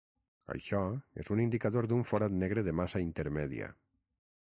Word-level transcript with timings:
Això, 0.53 0.79
és 1.25 1.29
un 1.35 1.43
indicador 1.45 1.89
d'un 1.93 2.03
forat 2.13 2.37
negre 2.45 2.67
de 2.71 2.77
massa 2.83 3.07
intermèdia. 3.09 3.73